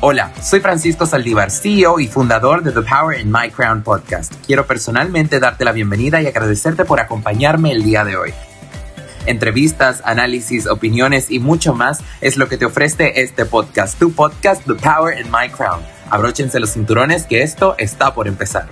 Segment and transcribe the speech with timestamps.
[0.00, 4.32] Hola, soy Francisco Saldívar, CEO y fundador de The Power in My Crown podcast.
[4.46, 8.32] Quiero personalmente darte la bienvenida y agradecerte por acompañarme el día de hoy.
[9.26, 14.64] Entrevistas, análisis, opiniones y mucho más es lo que te ofrece este podcast, tu podcast
[14.66, 15.80] The Power in My Crown.
[16.10, 18.68] Abróchense los cinturones que esto está por empezar.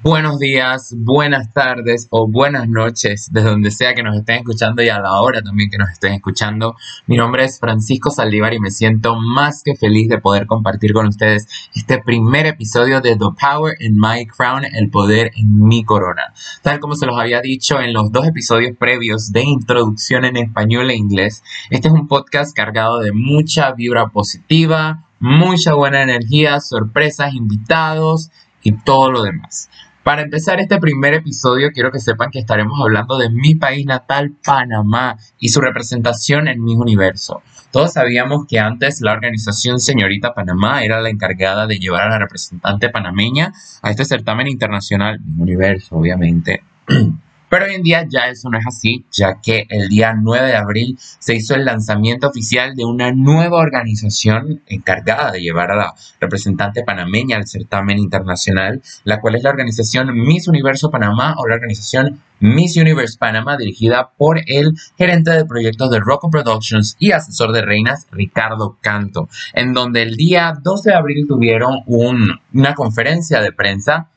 [0.00, 4.88] Buenos días, buenas tardes o buenas noches, desde donde sea que nos estén escuchando y
[4.88, 6.76] a la hora también que nos estén escuchando.
[7.08, 11.08] Mi nombre es Francisco Saldívar y me siento más que feliz de poder compartir con
[11.08, 16.32] ustedes este primer episodio de The Power in My Crown, el poder en mi corona.
[16.62, 20.92] Tal como se los había dicho en los dos episodios previos de introducción en español
[20.92, 27.34] e inglés, este es un podcast cargado de mucha vibra positiva, mucha buena energía, sorpresas,
[27.34, 28.30] invitados
[28.62, 29.68] y todo lo demás.
[30.08, 34.32] Para empezar este primer episodio, quiero que sepan que estaremos hablando de mi país natal,
[34.42, 37.42] Panamá, y su representación en mi universo.
[37.72, 42.18] Todos sabíamos que antes la organización Señorita Panamá era la encargada de llevar a la
[42.20, 46.62] representante panameña a este certamen internacional, mi universo, obviamente.
[47.48, 50.56] Pero hoy en día ya eso no es así, ya que el día 9 de
[50.56, 55.94] abril se hizo el lanzamiento oficial de una nueva organización encargada de llevar a la
[56.20, 61.54] representante panameña al certamen internacional, la cual es la organización Miss Universo Panamá o la
[61.54, 67.52] organización Miss Universe Panamá, dirigida por el gerente de proyectos de Rocco Productions y asesor
[67.52, 73.52] de reinas, Ricardo Canto, en donde el día 12 de abril tuvieron una conferencia de
[73.52, 74.08] prensa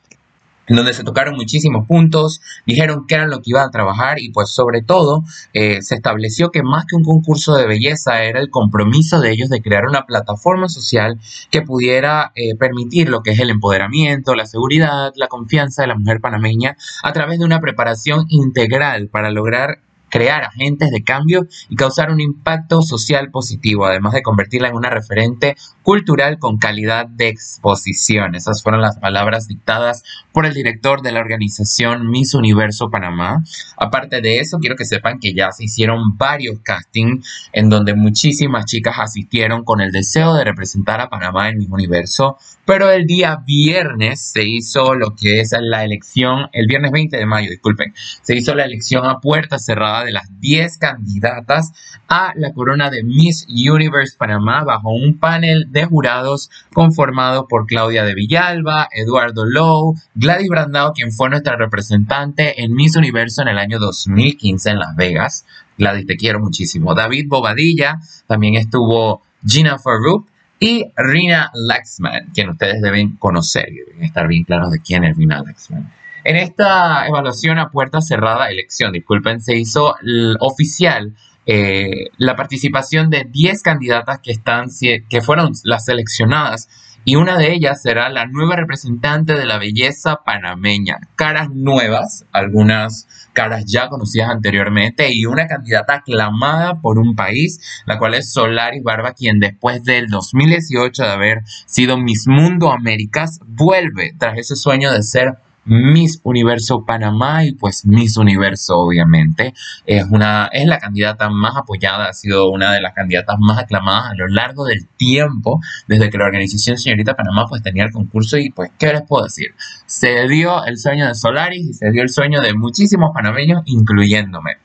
[0.66, 4.30] en donde se tocaron muchísimos puntos, dijeron qué era lo que iban a trabajar y
[4.30, 8.50] pues sobre todo eh, se estableció que más que un concurso de belleza era el
[8.50, 11.18] compromiso de ellos de crear una plataforma social
[11.50, 15.96] que pudiera eh, permitir lo que es el empoderamiento, la seguridad, la confianza de la
[15.96, 19.80] mujer panameña a través de una preparación integral para lograr
[20.12, 24.90] crear agentes de cambio y causar un impacto social positivo, además de convertirla en una
[24.90, 28.34] referente cultural con calidad de exposición.
[28.34, 33.42] Esas fueron las palabras dictadas por el director de la organización Miss Universo Panamá.
[33.78, 38.66] Aparte de eso, quiero que sepan que ya se hicieron varios castings en donde muchísimas
[38.66, 43.42] chicas asistieron con el deseo de representar a Panamá en Miss Universo, pero el día
[43.46, 48.36] viernes se hizo lo que es la elección, el viernes 20 de mayo, disculpen, se
[48.36, 51.72] hizo la elección a puerta cerrada de las 10 candidatas
[52.08, 58.04] a la corona de Miss Universe Panamá bajo un panel de jurados conformado por Claudia
[58.04, 63.58] de Villalba, Eduardo Lowe, Gladys Brandao, quien fue nuestra representante en Miss Universo en el
[63.58, 65.44] año 2015 en Las Vegas.
[65.78, 66.94] Gladys, te quiero muchísimo.
[66.94, 70.28] David Bobadilla, también estuvo Gina Farouk
[70.60, 75.16] y Rina Laxman, quien ustedes deben conocer y deben estar bien claros de quién es
[75.16, 76.01] Rina Laxman.
[76.24, 79.94] En esta evaluación a puerta cerrada, elección, disculpen, se hizo
[80.38, 81.14] oficial
[81.46, 84.68] eh, la participación de 10 candidatas que, están,
[85.08, 86.68] que fueron las seleccionadas
[87.04, 90.98] y una de ellas será la nueva representante de la belleza panameña.
[91.16, 97.98] Caras nuevas, algunas caras ya conocidas anteriormente y una candidata aclamada por un país, la
[97.98, 104.14] cual es Solaris Barba, quien después del 2018 de haber sido Miss Mundo Américas, vuelve
[104.16, 109.54] tras ese sueño de ser Miss Universo Panamá y pues Miss Universo obviamente
[109.86, 114.12] es una es la candidata más apoyada, ha sido una de las candidatas más aclamadas
[114.12, 118.38] a lo largo del tiempo desde que la organización Señorita Panamá pues tenía el concurso
[118.38, 119.54] y pues qué les puedo decir,
[119.86, 124.56] se dio el sueño de Solaris y se dio el sueño de muchísimos panameños incluyéndome.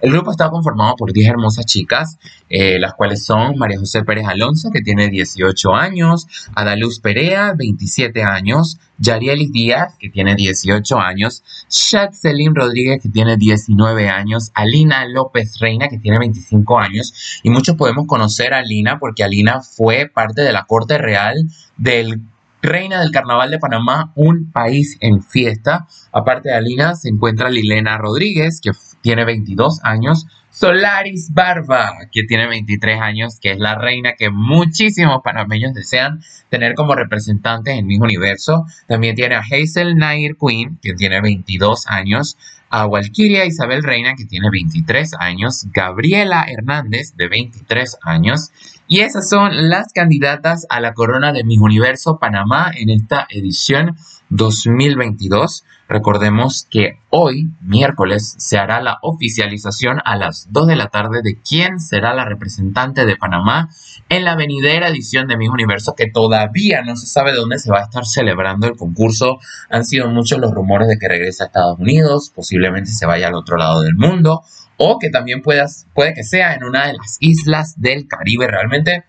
[0.00, 2.18] El grupo está conformado por 10 hermosas chicas,
[2.48, 8.22] eh, las cuales son María José Pérez Alonso, que tiene 18 años, Adaluz Perea, 27
[8.22, 15.04] años, Yarielis Díaz, que tiene 18 años, Shad Selim Rodríguez, que tiene 19 años, Alina
[15.06, 20.10] López Reina, que tiene 25 años, y muchos podemos conocer a Alina porque Alina fue
[20.12, 21.46] parte de la corte real
[21.76, 22.22] del
[22.62, 25.86] Reina del Carnaval de Panamá, un país en fiesta.
[26.12, 30.26] Aparte de Alina, se encuentra Lilena Rodríguez, que tiene 22 años.
[30.60, 36.20] Solaris Barba, que tiene 23 años, que es la reina que muchísimos panameños desean
[36.50, 38.66] tener como representante en mi universo.
[38.86, 42.36] También tiene a Hazel Nair Queen, que tiene 22 años
[42.68, 48.50] a Walkiria Isabel Reina, que tiene 23 años, Gabriela Hernández, de 23 años,
[48.86, 53.96] y esas son las candidatas a la corona de Miss Universo Panamá en esta edición
[54.30, 55.64] 2022.
[55.88, 61.38] Recordemos que hoy, miércoles, se hará la oficialización a las 2 de la tarde de
[61.40, 63.68] quién será la representante de Panamá
[64.08, 67.80] en la venidera edición de Miss Universo, que todavía no se sabe dónde se va
[67.80, 69.38] a estar celebrando el concurso.
[69.68, 73.34] Han sido muchos los rumores de que regrese a Estados Unidos, posiblemente se vaya al
[73.34, 74.42] otro lado del mundo
[74.82, 78.46] o que también puedas, puede que sea en una de las islas del Caribe.
[78.46, 79.04] Realmente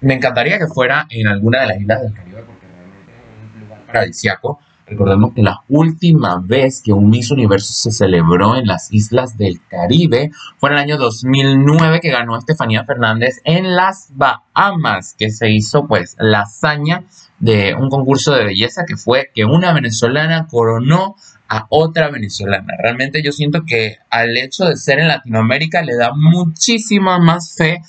[0.00, 3.60] me encantaría que fuera en alguna de las islas del Caribe porque realmente es un
[3.62, 4.58] lugar paradisiaco
[4.92, 9.60] Recordemos que la última vez que un Miss Universo se celebró en las islas del
[9.68, 15.50] Caribe fue en el año 2009 que ganó Estefanía Fernández en las Bahamas, que se
[15.50, 17.04] hizo pues la hazaña
[17.38, 21.16] de un concurso de belleza que fue que una venezolana coronó
[21.48, 22.74] a otra venezolana.
[22.78, 27.80] Realmente yo siento que al hecho de ser en Latinoamérica le da muchísima más fe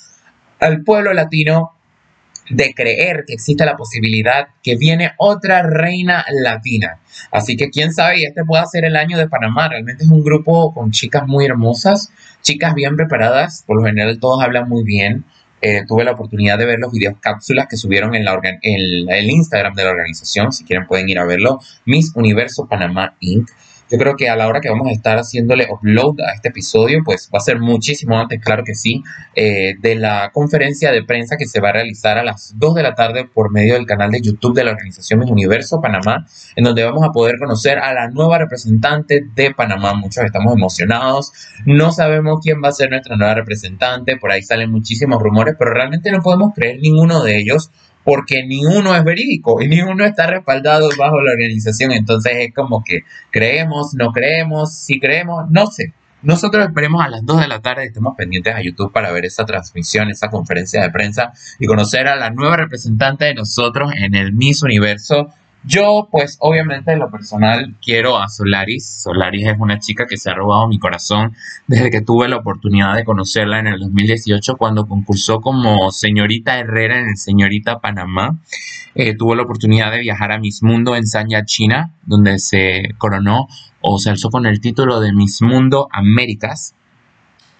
[0.60, 1.73] al pueblo latino
[2.50, 6.98] de creer que existe la posibilidad que viene otra reina latina.
[7.30, 9.68] Así que quién sabe, y este pueda ser el año de Panamá.
[9.68, 12.10] Realmente es un grupo con chicas muy hermosas,
[12.42, 15.24] chicas bien preparadas, por lo general todos hablan muy bien.
[15.60, 19.30] Eh, tuve la oportunidad de ver los videos cápsulas que subieron en, la en el
[19.30, 20.52] Instagram de la organización.
[20.52, 21.58] Si quieren pueden ir a verlo.
[21.86, 23.48] Miss Universo Panamá Inc.
[23.94, 26.98] Yo creo que a la hora que vamos a estar haciéndole upload a este episodio,
[27.04, 29.04] pues va a ser muchísimo antes, claro que sí,
[29.36, 32.82] eh, de la conferencia de prensa que se va a realizar a las 2 de
[32.82, 36.26] la tarde por medio del canal de YouTube de la organización Universo Panamá,
[36.56, 39.94] en donde vamos a poder conocer a la nueva representante de Panamá.
[39.94, 41.30] Muchos estamos emocionados,
[41.64, 45.72] no sabemos quién va a ser nuestra nueva representante, por ahí salen muchísimos rumores, pero
[45.72, 47.70] realmente no podemos creer ninguno de ellos
[48.04, 51.92] porque ni uno es verídico y ni uno está respaldado bajo la organización.
[51.92, 55.92] Entonces es como que creemos, no creemos, si creemos, no sé.
[56.22, 59.44] Nosotros esperemos a las 2 de la tarde, estemos pendientes a YouTube para ver esa
[59.44, 64.32] transmisión, esa conferencia de prensa y conocer a la nueva representante de nosotros en el
[64.32, 65.28] Miss Universo
[65.66, 69.02] yo, pues, obviamente, en lo personal, quiero a Solaris.
[69.02, 71.34] Solaris es una chica que se ha robado mi corazón
[71.66, 77.00] desde que tuve la oportunidad de conocerla en el 2018 cuando concursó como señorita Herrera
[77.00, 78.38] en el Señorita Panamá.
[78.94, 83.48] Eh, tuvo la oportunidad de viajar a Miss Mundo en Sanya, China, donde se coronó
[83.80, 86.74] o se alzó con el título de Miss Mundo Américas.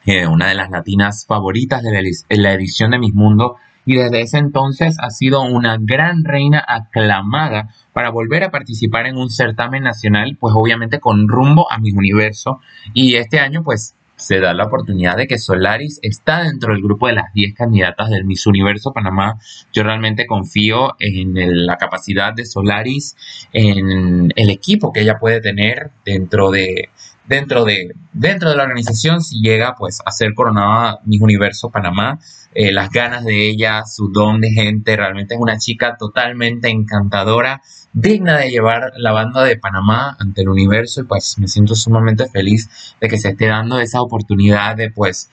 [0.04, 4.38] Eh, una de las latinas favoritas de la edición de Miss Mundo y desde ese
[4.38, 10.36] entonces ha sido una gran reina aclamada para volver a participar en un certamen nacional,
[10.38, 12.60] pues obviamente con rumbo a mi universo.
[12.92, 17.08] Y este año pues se da la oportunidad de que Solaris está dentro del grupo
[17.08, 19.38] de las 10 candidatas del Miss Universo Panamá.
[19.72, 23.16] Yo realmente confío en la capacidad de Solaris,
[23.52, 26.90] en el equipo que ella puede tener dentro de,
[27.26, 32.18] dentro de, dentro de la organización si llega pues a ser coronada Miss Universo Panamá.
[32.54, 37.60] Eh, las ganas de ella, su don de gente, realmente es una chica totalmente encantadora,
[37.92, 42.28] digna de llevar la banda de Panamá ante el universo y pues me siento sumamente
[42.28, 45.30] feliz de que se esté dando esa oportunidad de pues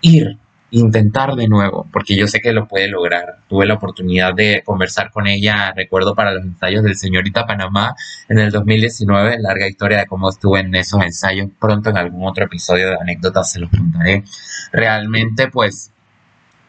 [0.00, 0.38] ir
[0.74, 3.38] intentar de nuevo, porque yo sé que lo puede lograr.
[3.48, 7.94] Tuve la oportunidad de conversar con ella, recuerdo para los ensayos del Señorita Panamá
[8.28, 11.48] en el 2019, larga historia de cómo estuve en esos ensayos.
[11.60, 14.24] Pronto en algún otro episodio de anécdotas se los contaré.
[14.72, 15.92] Realmente, pues,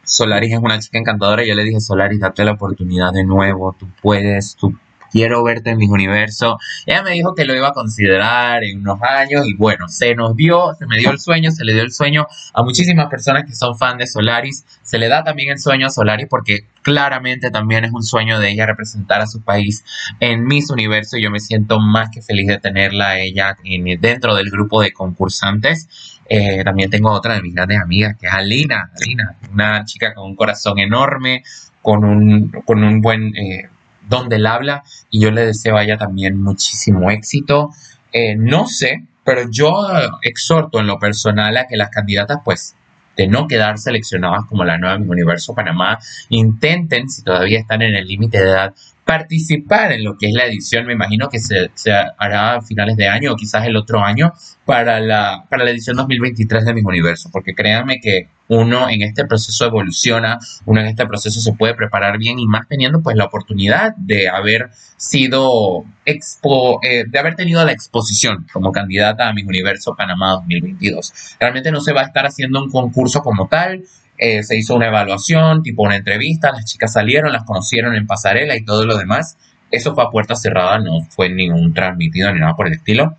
[0.04, 1.44] Solaris es una chica encantadora.
[1.44, 4.76] Yo le dije, Solaris, date la oportunidad de nuevo, tú puedes, tú
[5.16, 6.60] quiero verte en mi universo.
[6.86, 10.36] Ella me dijo que lo iba a considerar en unos años y bueno, se nos
[10.36, 13.56] dio, se me dio el sueño, se le dio el sueño a muchísimas personas que
[13.56, 14.66] son fan de Solaris.
[14.84, 18.52] Se le da también el sueño a Solaris porque claramente también es un sueño de
[18.52, 19.86] ella representar a su país
[20.20, 21.16] en Miss Universo.
[21.18, 23.56] Yo me siento más que feliz de tenerla a ella
[24.02, 26.20] dentro del grupo de concursantes.
[26.28, 28.92] Eh, también tengo otra de mis grandes amigas, que es Alina.
[29.00, 31.44] Alina, una chica con un corazón enorme,
[31.82, 33.70] con un, con un buen eh,
[34.08, 37.72] donde él habla y yo le deseo a ella también muchísimo éxito.
[38.12, 39.74] Eh, no sé, pero yo
[40.22, 42.76] exhorto en lo personal a que las candidatas pues
[43.16, 48.08] de no quedar seleccionadas como la nueva Universo Panamá, intenten, si todavía están en el
[48.08, 50.86] límite de edad, participar en lo que es la edición.
[50.88, 51.70] Me imagino que se,
[52.18, 54.34] hará a finales de año o quizás el otro año
[54.66, 59.26] para la, para la edición 2023 de Mis Universo, porque créanme que uno en este
[59.26, 63.26] proceso evoluciona, uno en este proceso se puede preparar bien y más teniendo pues la
[63.26, 69.46] oportunidad de haber sido expo, eh, de haber tenido la exposición como candidata a Mis
[69.46, 71.38] Universo Panamá 2022.
[71.40, 73.84] Realmente no se va a estar haciendo un concurso como tal,
[74.18, 78.56] eh, se hizo una evaluación, tipo una entrevista, las chicas salieron, las conocieron en pasarela
[78.56, 79.38] y todo lo demás.
[79.72, 83.18] Eso fue a puerta cerrada, no fue ningún transmitido ni nada por el estilo.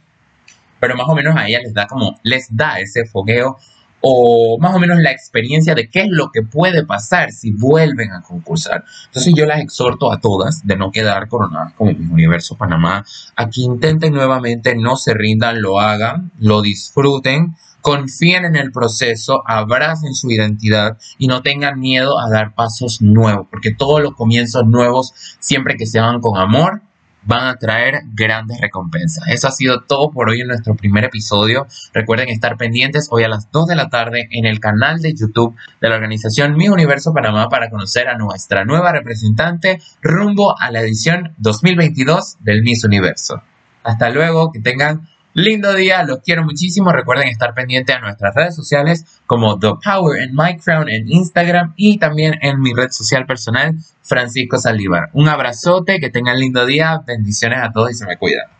[0.80, 3.56] Pero más o menos a ella les da como, les da ese fogueo
[4.00, 8.12] o más o menos la experiencia de qué es lo que puede pasar si vuelven
[8.12, 8.84] a concursar.
[9.06, 13.50] Entonces yo las exhorto a todas de no quedar coronadas como mi universo Panamá, a
[13.50, 20.12] que intenten nuevamente, no se rindan, lo hagan, lo disfruten, confíen en el proceso, abracen
[20.12, 25.14] su identidad y no tengan miedo a dar pasos nuevos, porque todos los comienzos nuevos,
[25.38, 26.82] siempre que se hagan con amor,
[27.22, 29.28] van a traer grandes recompensas.
[29.28, 31.68] Eso ha sido todo por hoy en nuestro primer episodio.
[31.94, 35.54] Recuerden estar pendientes hoy a las 2 de la tarde en el canal de YouTube
[35.80, 40.80] de la organización Mi Universo Panamá para conocer a nuestra nueva representante rumbo a la
[40.80, 43.44] edición 2022 del Miss Universo.
[43.84, 46.90] Hasta luego, que tengan lindo día, los quiero muchísimo.
[46.92, 51.74] Recuerden estar pendientes a nuestras redes sociales como The Power and Mike Crown en Instagram
[51.76, 55.10] y también en mi red social personal, Francisco Saldívar.
[55.12, 58.55] Un abrazote, que tengan lindo día, bendiciones a todos y se me cuidan.